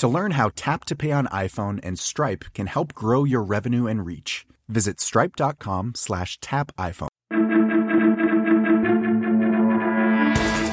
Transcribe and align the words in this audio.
To 0.00 0.08
learn 0.08 0.30
how 0.30 0.50
Tap 0.56 0.86
to 0.86 0.96
Pay 0.96 1.12
on 1.12 1.26
iPhone 1.26 1.78
and 1.82 1.98
Stripe 1.98 2.46
can 2.54 2.66
help 2.68 2.94
grow 2.94 3.24
your 3.24 3.42
revenue 3.42 3.86
and 3.86 4.06
reach, 4.06 4.46
visit 4.66 4.98
stripe.com 4.98 5.92
slash 5.94 6.38
tap 6.40 6.72
iPhone. 6.78 7.08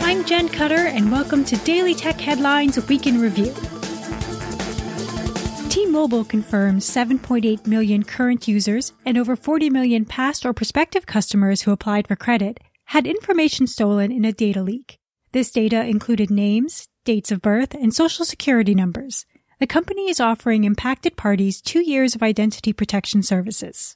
I'm 0.02 0.24
Jen 0.24 0.48
Cutter, 0.48 0.88
and 0.88 1.12
welcome 1.12 1.44
to 1.44 1.58
Daily 1.58 1.94
Tech 1.94 2.22
Headlines 2.22 2.78
Week 2.88 3.06
in 3.06 3.20
Review. 3.20 3.54
T-Mobile 5.68 6.24
confirms 6.24 6.90
7.8 6.90 7.68
million 7.68 8.06
current 8.06 8.48
users 8.48 8.94
and 9.06 9.18
over 9.18 9.36
40 9.36 9.70
million 9.70 10.06
past 10.06 10.46
or 10.46 10.54
prospective 10.54 11.06
customers 11.06 11.64
who 11.64 11.74
applied 11.74 12.08
for 12.08 12.16
credit 12.16 12.62
had 12.86 13.06
information 13.06 13.68
stolen 13.68 14.10
in 14.10 14.24
a 14.24 14.32
data 14.32 14.62
leak. 14.62 14.98
This 15.34 15.52
data 15.52 15.86
included 15.86 16.32
names, 16.32 16.88
dates 17.08 17.32
of 17.32 17.42
birth, 17.42 17.74
and 17.74 17.94
social 17.94 18.26
security 18.26 18.76
numbers. 18.76 19.26
The 19.60 19.66
company 19.66 20.10
is 20.10 20.20
offering 20.20 20.66
impacted 20.66 21.16
parties 21.16 21.62
two 21.62 21.80
years 21.80 22.14
of 22.14 22.22
identity 22.22 22.74
protection 22.74 23.24
services. 23.24 23.96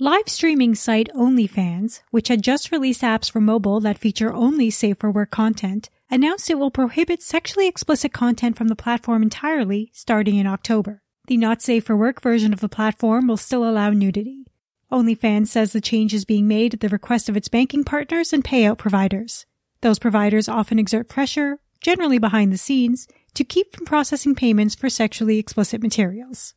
Live 0.00 0.28
streaming 0.28 0.74
site 0.74 1.10
OnlyFans, 1.14 2.00
which 2.10 2.28
had 2.28 2.42
just 2.42 2.72
released 2.72 3.02
apps 3.02 3.30
for 3.30 3.42
mobile 3.42 3.80
that 3.80 3.98
feature 3.98 4.32
only 4.32 4.70
safe 4.70 4.96
for 4.98 5.10
work 5.10 5.30
content, 5.30 5.90
announced 6.10 6.48
it 6.48 6.58
will 6.58 6.70
prohibit 6.70 7.22
sexually 7.22 7.68
explicit 7.68 8.14
content 8.14 8.56
from 8.56 8.68
the 8.68 8.74
platform 8.74 9.22
entirely 9.22 9.90
starting 9.92 10.36
in 10.36 10.46
October. 10.46 11.02
The 11.26 11.36
not 11.36 11.60
safe 11.60 11.84
for 11.84 11.96
work 11.98 12.22
version 12.22 12.54
of 12.54 12.60
the 12.60 12.68
platform 12.68 13.28
will 13.28 13.36
still 13.36 13.68
allow 13.68 13.90
nudity. 13.90 14.46
OnlyFans 14.90 15.48
says 15.48 15.74
the 15.74 15.82
change 15.82 16.14
is 16.14 16.24
being 16.24 16.48
made 16.48 16.72
at 16.72 16.80
the 16.80 16.88
request 16.88 17.28
of 17.28 17.36
its 17.36 17.48
banking 17.48 17.84
partners 17.84 18.32
and 18.32 18.42
payout 18.42 18.78
providers. 18.78 19.44
Those 19.84 19.98
providers 19.98 20.48
often 20.48 20.78
exert 20.78 21.10
pressure, 21.10 21.58
generally 21.82 22.18
behind 22.18 22.50
the 22.50 22.56
scenes, 22.56 23.06
to 23.34 23.44
keep 23.44 23.76
from 23.76 23.84
processing 23.84 24.34
payments 24.34 24.74
for 24.74 24.88
sexually 24.88 25.38
explicit 25.38 25.82
materials. 25.82 26.54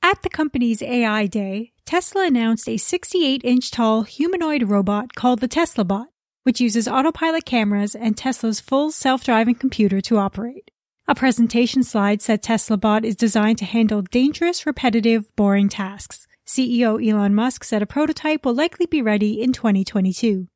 At 0.00 0.22
the 0.22 0.30
company's 0.30 0.80
AI 0.80 1.26
Day, 1.26 1.72
Tesla 1.84 2.26
announced 2.26 2.66
a 2.66 2.78
68 2.78 3.42
inch 3.44 3.70
tall 3.70 4.04
humanoid 4.04 4.62
robot 4.62 5.14
called 5.14 5.40
the 5.40 5.48
Tesla 5.48 5.84
Bot, 5.84 6.06
which 6.44 6.62
uses 6.62 6.88
autopilot 6.88 7.44
cameras 7.44 7.94
and 7.94 8.16
Tesla's 8.16 8.60
full 8.60 8.90
self 8.90 9.22
driving 9.22 9.56
computer 9.56 10.00
to 10.00 10.16
operate. 10.16 10.70
A 11.06 11.14
presentation 11.14 11.82
slide 11.82 12.22
said 12.22 12.42
Tesla 12.42 12.78
Bot 12.78 13.04
is 13.04 13.16
designed 13.16 13.58
to 13.58 13.66
handle 13.66 14.00
dangerous, 14.00 14.64
repetitive, 14.64 15.26
boring 15.36 15.68
tasks. 15.68 16.26
CEO 16.46 17.06
Elon 17.06 17.34
Musk 17.34 17.64
said 17.64 17.82
a 17.82 17.86
prototype 17.86 18.46
will 18.46 18.54
likely 18.54 18.86
be 18.86 19.02
ready 19.02 19.42
in 19.42 19.52
2022. 19.52 20.48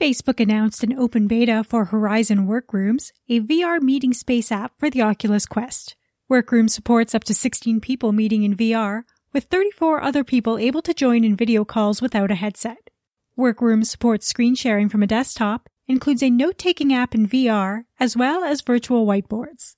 Facebook 0.00 0.40
announced 0.40 0.82
an 0.82 0.92
open 0.92 1.26
beta 1.26 1.64
for 1.64 1.86
Horizon 1.86 2.46
Workrooms, 2.46 3.12
a 3.30 3.40
VR 3.40 3.80
meeting 3.80 4.12
space 4.12 4.52
app 4.52 4.72
for 4.78 4.90
the 4.90 5.00
Oculus 5.00 5.46
Quest. 5.46 5.96
Workrooms 6.28 6.74
supports 6.74 7.14
up 7.14 7.24
to 7.24 7.32
16 7.32 7.80
people 7.80 8.12
meeting 8.12 8.42
in 8.42 8.54
VR, 8.54 9.04
with 9.32 9.44
34 9.44 10.02
other 10.02 10.22
people 10.22 10.58
able 10.58 10.82
to 10.82 10.92
join 10.92 11.24
in 11.24 11.34
video 11.34 11.64
calls 11.64 12.02
without 12.02 12.30
a 12.30 12.34
headset. 12.34 12.90
Workrooms 13.36 13.90
supports 13.90 14.26
screen 14.26 14.54
sharing 14.54 14.90
from 14.90 15.02
a 15.02 15.06
desktop, 15.06 15.70
includes 15.88 16.22
a 16.22 16.28
note-taking 16.28 16.92
app 16.92 17.14
in 17.14 17.26
VR, 17.26 17.84
as 17.98 18.14
well 18.14 18.44
as 18.44 18.60
virtual 18.60 19.06
whiteboards. 19.06 19.76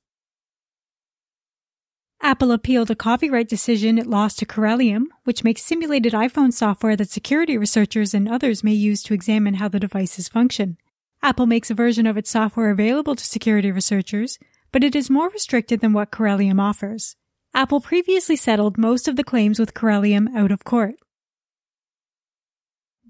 Apple 2.21 2.51
appealed 2.51 2.91
a 2.91 2.97
copyright 2.97 3.49
decision 3.49 3.97
it 3.97 4.07
lost 4.07 4.39
to 4.39 4.47
Corellium, 4.47 5.05
which 5.25 5.45
makes 5.45 5.63
simulated 5.63 6.13
iPhone 6.13 6.53
software 6.53 6.97
that 6.97 7.11
security 7.11 7.57
researchers 7.57 8.13
and 8.13 8.29
others 8.29 8.65
may 8.65 8.73
use 8.73 9.03
to 9.05 9.15
examine 9.15 9.55
how 9.55 9.69
the 9.69 9.81
devices 9.81 10.29
function. 10.29 10.77
Apple 11.23 11.47
makes 11.47 11.71
a 11.71 11.75
version 11.75 12.07
of 12.07 12.17
its 12.17 12.31
software 12.31 12.71
available 12.71 13.15
to 13.15 13.25
security 13.25 13.71
researchers, 13.71 14.39
but 14.73 14.85
it 14.85 14.95
is 14.95 15.09
more 15.09 15.29
restricted 15.31 15.81
than 15.81 15.93
what 15.93 16.11
Corellium 16.11 16.61
offers. 16.61 17.17
Apple 17.55 17.81
previously 17.81 18.37
settled 18.37 18.79
most 18.79 19.09
of 19.09 19.17
the 19.17 19.25
claims 19.25 19.59
with 19.59 19.75
Corellium 19.75 20.35
out 20.37 20.53
of 20.53 20.65
court. 20.65 20.97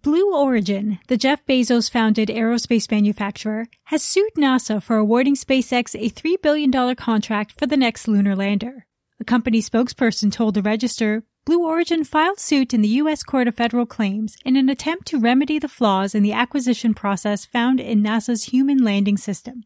Blue 0.01 0.33
Origin, 0.33 1.01
the 1.09 1.17
Jeff 1.17 1.45
Bezos 1.45 1.91
founded 1.91 2.29
aerospace 2.29 2.91
manufacturer, 2.91 3.67
has 3.85 4.03
sued 4.03 4.35
NASA 4.37 4.81
for 4.81 4.97
awarding 4.97 5.35
SpaceX 5.35 5.95
a 5.97 6.09
$3 6.09 6.41
billion 6.41 6.95
contract 6.95 7.59
for 7.59 7.67
the 7.67 7.77
next 7.77 8.07
lunar 8.07 8.37
lander. 8.37 8.87
A 9.21 9.25
company 9.25 9.61
spokesperson 9.61 10.31
told 10.31 10.55
the 10.55 10.63
Register 10.63 11.25
Blue 11.45 11.67
Origin 11.67 12.05
filed 12.05 12.39
suit 12.39 12.73
in 12.73 12.83
the 12.83 12.97
U.S. 13.01 13.25
Court 13.25 13.49
of 13.49 13.57
Federal 13.57 13.85
Claims 13.85 14.37
in 14.45 14.55
an 14.57 14.69
attempt 14.69 15.09
to 15.09 15.19
remedy 15.19 15.59
the 15.59 15.67
flaws 15.67 16.15
in 16.15 16.23
the 16.23 16.33
acquisition 16.33 16.95
process 16.95 17.45
found 17.45 17.81
in 17.81 18.01
NASA's 18.01 18.45
human 18.45 18.79
landing 18.79 19.17
system. 19.17 19.65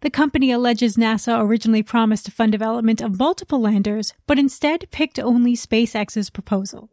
The 0.00 0.10
company 0.10 0.50
alleges 0.50 0.96
NASA 0.96 1.40
originally 1.40 1.82
promised 1.82 2.26
to 2.26 2.30
fund 2.30 2.52
development 2.52 3.00
of 3.00 3.18
multiple 3.18 3.60
landers, 3.60 4.12
but 4.26 4.38
instead 4.38 4.90
picked 4.90 5.18
only 5.18 5.54
SpaceX's 5.54 6.28
proposal. 6.28 6.90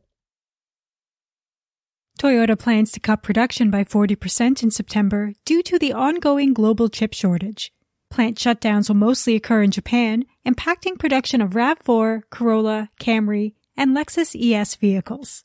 Toyota 2.19 2.57
plans 2.57 2.91
to 2.93 3.01
cut 3.01 3.21
production 3.21 3.69
by 3.69 3.83
40% 3.83 4.63
in 4.63 4.71
September 4.71 5.33
due 5.45 5.61
to 5.63 5.77
the 5.77 5.93
ongoing 5.93 6.53
global 6.53 6.87
chip 6.87 7.13
shortage. 7.13 7.71
Plant 8.09 8.37
shutdowns 8.37 8.89
will 8.89 8.95
mostly 8.95 9.35
occur 9.35 9.61
in 9.63 9.71
Japan, 9.71 10.25
impacting 10.45 10.97
production 10.97 11.41
of 11.41 11.51
RAV4, 11.51 12.23
Corolla, 12.29 12.89
Camry, 12.99 13.53
and 13.75 13.95
Lexus 13.95 14.35
ES 14.35 14.75
vehicles. 14.75 15.43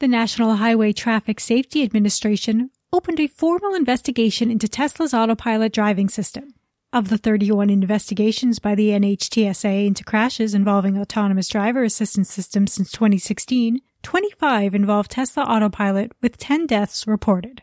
The 0.00 0.08
National 0.08 0.56
Highway 0.56 0.92
Traffic 0.92 1.40
Safety 1.40 1.82
Administration 1.82 2.70
opened 2.92 3.20
a 3.20 3.26
formal 3.26 3.74
investigation 3.74 4.50
into 4.50 4.68
Tesla's 4.68 5.14
autopilot 5.14 5.72
driving 5.72 6.08
system. 6.08 6.54
Of 6.92 7.08
the 7.08 7.18
31 7.18 7.70
investigations 7.70 8.60
by 8.60 8.76
the 8.76 8.90
NHTSA 8.90 9.86
into 9.86 10.04
crashes 10.04 10.54
involving 10.54 10.96
autonomous 10.96 11.48
driver 11.48 11.82
assistance 11.82 12.32
systems 12.32 12.72
since 12.72 12.92
2016, 12.92 13.80
25 14.04 14.74
involved 14.74 15.10
Tesla 15.10 15.42
Autopilot, 15.42 16.12
with 16.22 16.38
10 16.38 16.66
deaths 16.66 17.06
reported. 17.06 17.62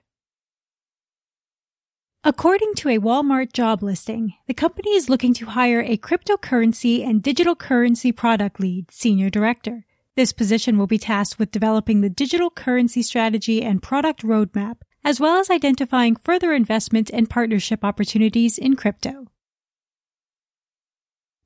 According 2.24 2.76
to 2.76 2.90
a 2.90 3.00
Walmart 3.00 3.52
job 3.52 3.82
listing, 3.82 4.36
the 4.46 4.54
company 4.54 4.92
is 4.92 5.10
looking 5.10 5.34
to 5.34 5.48
hire 5.48 5.82
a 5.82 5.98
cryptocurrency 5.98 7.04
and 7.04 7.24
digital 7.24 7.56
currency 7.56 8.12
product 8.12 8.60
lead 8.60 8.92
senior 8.92 9.32
director. 9.32 9.88
This 10.16 10.32
position 10.32 10.78
will 10.78 10.86
be 10.86 11.00
tasked 11.00 11.40
with 11.40 11.50
developing 11.50 12.02
the 12.02 12.12
digital 12.12 12.52
currency 12.52 13.02
strategy 13.02 13.64
and 13.64 13.82
product 13.82 14.22
roadmap, 14.22 14.82
as 15.04 15.20
well 15.20 15.40
as 15.40 15.50
identifying 15.50 16.16
further 16.16 16.54
investment 16.54 17.10
and 17.10 17.28
partnership 17.28 17.84
opportunities 17.84 18.60
in 18.60 18.76
crypto. 18.76 19.26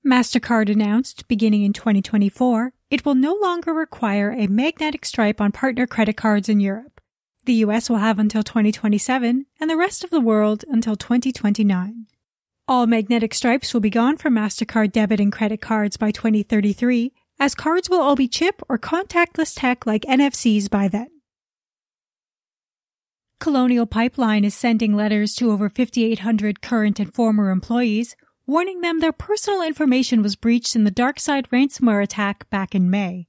MasterCard 0.05 0.69
announced 0.69 1.29
beginning 1.29 1.63
in 1.63 1.71
2024, 1.71 2.73
it 2.89 3.05
will 3.05 3.15
no 3.15 3.33
longer 3.41 3.73
require 3.73 4.31
a 4.31 4.47
magnetic 4.47 5.05
stripe 5.05 5.39
on 5.39 5.53
partner 5.53 5.87
credit 5.87 6.17
cards 6.17 6.49
in 6.49 6.59
Europe. 6.59 6.94
The 7.45 7.53
US 7.65 7.89
will 7.89 7.97
have 7.97 8.19
until 8.19 8.43
2027 8.43 9.45
and 9.59 9.69
the 9.69 9.77
rest 9.77 10.03
of 10.03 10.09
the 10.09 10.19
world 10.19 10.65
until 10.67 10.95
2029. 10.95 12.07
All 12.67 12.87
magnetic 12.87 13.33
stripes 13.33 13.73
will 13.73 13.81
be 13.81 13.91
gone 13.91 14.17
from 14.17 14.33
MasterCard 14.33 14.91
debit 14.91 15.19
and 15.19 15.31
credit 15.31 15.61
cards 15.61 15.97
by 15.97 16.09
2033, 16.09 17.13
as 17.39 17.53
cards 17.53 17.89
will 17.89 18.01
all 18.01 18.15
be 18.15 18.27
chip 18.27 18.61
or 18.67 18.79
contactless 18.79 19.53
tech 19.55 19.85
like 19.85 20.01
NFCs 20.03 20.69
by 20.69 20.87
then. 20.87 21.09
Colonial 23.39 23.85
Pipeline 23.85 24.43
is 24.43 24.55
sending 24.55 24.95
letters 24.95 25.35
to 25.35 25.51
over 25.51 25.69
5,800 25.69 26.61
current 26.61 26.99
and 26.99 27.13
former 27.13 27.51
employees 27.51 28.15
warning 28.47 28.81
them 28.81 28.99
their 28.99 29.11
personal 29.11 29.61
information 29.61 30.21
was 30.21 30.35
breached 30.35 30.75
in 30.75 30.83
the 30.83 30.91
DarkSide 30.91 31.47
ransomware 31.49 32.03
attack 32.03 32.49
back 32.49 32.75
in 32.75 32.89
May. 32.89 33.27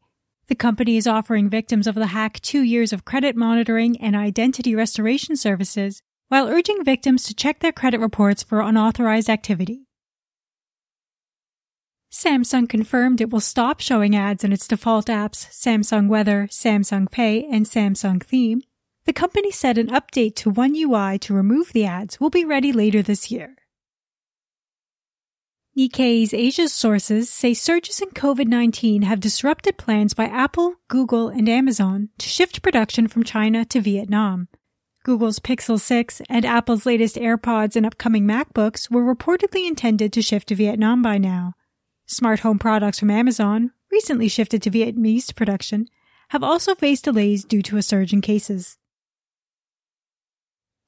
The 0.48 0.54
company 0.54 0.96
is 0.96 1.08
offering 1.08 1.48
victims 1.48 1.86
of 1.86 1.96
the 1.96 2.08
hack 2.08 2.40
two 2.40 2.62
years 2.62 2.92
of 2.92 3.04
credit 3.04 3.34
monitoring 3.34 4.00
and 4.00 4.14
identity 4.14 4.74
restoration 4.76 5.36
services, 5.36 6.02
while 6.28 6.48
urging 6.48 6.84
victims 6.84 7.24
to 7.24 7.34
check 7.34 7.58
their 7.58 7.72
credit 7.72 7.98
reports 7.98 8.42
for 8.42 8.60
unauthorized 8.60 9.28
activity. 9.28 9.86
Samsung 12.12 12.68
confirmed 12.68 13.20
it 13.20 13.30
will 13.30 13.40
stop 13.40 13.80
showing 13.80 14.14
ads 14.14 14.44
in 14.44 14.52
its 14.52 14.68
default 14.68 15.06
apps 15.06 15.48
Samsung 15.50 16.08
Weather, 16.08 16.46
Samsung 16.50 17.10
Pay, 17.10 17.44
and 17.50 17.66
Samsung 17.66 18.22
Theme. 18.22 18.62
The 19.04 19.12
company 19.12 19.50
said 19.50 19.78
an 19.78 19.88
update 19.88 20.36
to 20.36 20.50
One 20.50 20.74
UI 20.74 21.18
to 21.18 21.34
remove 21.34 21.72
the 21.72 21.84
ads 21.84 22.20
will 22.20 22.30
be 22.30 22.44
ready 22.44 22.72
later 22.72 23.02
this 23.02 23.30
year. 23.30 23.56
Nikkei's 25.76 26.32
Asia 26.32 26.70
sources 26.70 27.28
say 27.28 27.52
surges 27.52 28.00
in 28.00 28.08
COVID-19 28.08 29.04
have 29.04 29.20
disrupted 29.20 29.76
plans 29.76 30.14
by 30.14 30.24
Apple, 30.24 30.76
Google, 30.88 31.28
and 31.28 31.50
Amazon 31.50 32.08
to 32.16 32.30
shift 32.30 32.62
production 32.62 33.08
from 33.08 33.24
China 33.24 33.62
to 33.66 33.82
Vietnam. 33.82 34.48
Google's 35.04 35.38
Pixel 35.38 35.78
6 35.78 36.22
and 36.30 36.46
Apple's 36.46 36.86
latest 36.86 37.16
AirPods 37.16 37.76
and 37.76 37.84
upcoming 37.84 38.24
MacBooks 38.24 38.90
were 38.90 39.14
reportedly 39.14 39.68
intended 39.68 40.14
to 40.14 40.22
shift 40.22 40.48
to 40.48 40.54
Vietnam 40.54 41.02
by 41.02 41.18
now. 41.18 41.52
Smart 42.06 42.40
home 42.40 42.58
products 42.58 42.98
from 42.98 43.10
Amazon, 43.10 43.70
recently 43.92 44.28
shifted 44.28 44.62
to 44.62 44.70
Vietnamese 44.70 45.36
production, 45.36 45.88
have 46.30 46.42
also 46.42 46.74
faced 46.74 47.04
delays 47.04 47.44
due 47.44 47.60
to 47.60 47.76
a 47.76 47.82
surge 47.82 48.14
in 48.14 48.22
cases. 48.22 48.78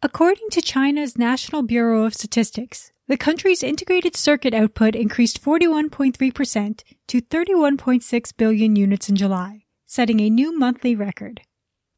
According 0.00 0.48
to 0.52 0.62
China's 0.62 1.18
National 1.18 1.62
Bureau 1.62 2.04
of 2.04 2.14
Statistics, 2.14 2.90
the 3.08 3.16
country's 3.16 3.62
integrated 3.62 4.14
circuit 4.14 4.52
output 4.52 4.94
increased 4.94 5.42
41.3% 5.42 6.82
to 7.08 7.22
31.6 7.22 8.36
billion 8.36 8.76
units 8.76 9.08
in 9.08 9.16
July, 9.16 9.64
setting 9.86 10.20
a 10.20 10.28
new 10.30 10.56
monthly 10.56 10.94
record. 10.94 11.40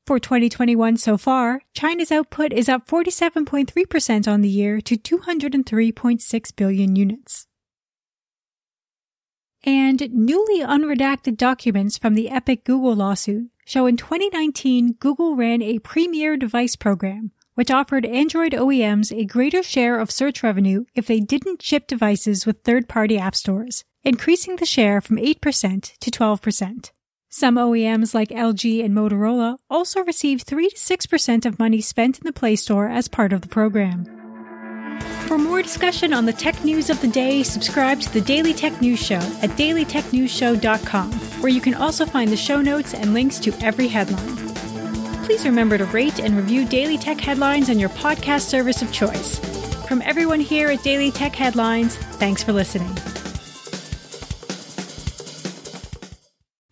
For 0.07 0.21
2021 0.21 0.97
so 0.97 1.19
far, 1.19 1.63
China's 1.75 2.13
output 2.13 2.53
is 2.53 2.69
up 2.69 2.87
47.3% 2.87 4.33
on 4.33 4.41
the 4.41 4.49
year 4.49 4.81
to 4.81 4.97
203.6 4.97 6.57
billion 6.57 6.97
units. 6.97 7.47
And 9.65 10.09
newly 10.13 10.61
unredacted 10.61 11.37
documents 11.37 11.99
from 11.99 12.15
the 12.15 12.31
Epic 12.31 12.65
Google 12.65 12.95
lawsuit 12.95 13.51
show 13.67 13.87
in 13.87 13.97
2019 13.97 14.95
Google 14.95 15.37
ran 15.37 15.61
a 15.61 15.81
premier 15.81 16.37
device 16.37 16.77
program 16.77 17.33
which 17.61 17.71
offered 17.71 18.07
Android 18.07 18.53
OEMs 18.53 19.15
a 19.15 19.27
greater 19.27 19.63
share 19.63 20.01
of 20.01 20.11
search 20.11 20.43
revenue 20.43 20.87
if 20.95 21.07
they 21.07 21.21
didn't 21.21 21.61
ship 21.61 21.87
devices 21.87 22.47
with 22.47 22.63
third 22.63 22.89
party 22.89 23.19
app 23.19 23.35
stores, 23.35 23.85
increasing 24.03 24.57
the 24.57 24.65
share 24.65 25.03
from 25.03 25.19
8% 25.19 25.99
to 25.99 26.11
12%. 26.11 26.91
Some 27.29 27.57
OEMs 27.57 28.15
like 28.15 28.31
LG 28.31 28.83
and 28.83 28.97
Motorola 28.97 29.59
also 29.69 30.03
received 30.05 30.47
3 30.47 30.71
to 30.71 30.75
6% 30.75 31.45
of 31.45 31.59
money 31.59 31.83
spent 31.83 32.17
in 32.17 32.25
the 32.25 32.33
Play 32.33 32.57
Store 32.57 32.89
as 32.89 33.09
part 33.09 33.31
of 33.31 33.43
the 33.43 33.49
program. 33.49 34.07
For 35.27 35.37
more 35.37 35.61
discussion 35.61 36.15
on 36.15 36.25
the 36.25 36.33
tech 36.33 36.65
news 36.65 36.89
of 36.89 36.99
the 37.03 37.09
day, 37.09 37.43
subscribe 37.43 38.01
to 38.01 38.11
the 38.15 38.23
Daily 38.23 38.55
Tech 38.55 38.81
News 38.81 39.05
Show 39.05 39.21
at 39.43 39.51
dailytechnewsshow.com, 39.51 41.13
where 41.43 41.53
you 41.53 41.61
can 41.61 41.75
also 41.75 42.07
find 42.07 42.31
the 42.31 42.39
show 42.39 42.63
notes 42.63 42.95
and 42.95 43.13
links 43.13 43.39
to 43.41 43.53
every 43.61 43.89
headline 43.89 44.50
please 45.25 45.45
remember 45.45 45.79
to 45.79 45.85
rate 45.87 46.19
and 46.19 46.37
review 46.37 46.67
Daily 46.67 46.99
Tech 46.99 47.21
Headlines 47.21 47.71
on 47.71 47.79
your 47.79 47.91
podcast 47.91 48.43
service 48.43 48.83
of 48.83 48.93
choice. 48.93 49.39
From 49.87 50.03
everyone 50.03 50.41
here 50.41 50.69
at 50.69 50.83
Daily 50.83 51.11
Tech 51.11 51.35
Headlines, 51.35 51.97
thanks 51.97 52.43
for 52.43 52.53
listening. 52.53 52.95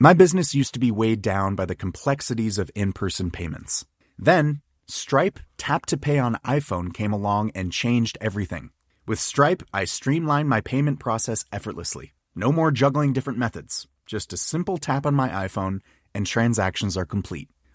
My 0.00 0.12
business 0.12 0.54
used 0.54 0.74
to 0.74 0.80
be 0.80 0.92
weighed 0.92 1.22
down 1.22 1.56
by 1.56 1.66
the 1.66 1.74
complexities 1.74 2.58
of 2.58 2.70
in 2.74 2.92
person 2.92 3.30
payments. 3.30 3.84
Then, 4.16 4.62
Stripe 4.86 5.40
Tap 5.56 5.86
to 5.86 5.96
Pay 5.96 6.18
on 6.18 6.38
iPhone 6.46 6.94
came 6.94 7.12
along 7.12 7.50
and 7.54 7.72
changed 7.72 8.16
everything. 8.20 8.70
With 9.06 9.18
Stripe, 9.18 9.62
I 9.74 9.84
streamlined 9.84 10.48
my 10.48 10.60
payment 10.60 11.00
process 11.00 11.44
effortlessly. 11.52 12.12
No 12.36 12.52
more 12.52 12.70
juggling 12.70 13.12
different 13.12 13.38
methods. 13.38 13.88
Just 14.06 14.32
a 14.32 14.36
simple 14.36 14.78
tap 14.78 15.04
on 15.04 15.14
my 15.14 15.28
iPhone, 15.28 15.80
and 16.14 16.26
transactions 16.26 16.96
are 16.96 17.04
complete. 17.04 17.48